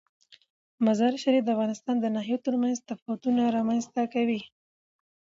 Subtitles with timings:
[0.85, 4.41] مزارشریف د افغانستان د ناحیو ترمنځ تفاوتونه رامنځ ته کوي.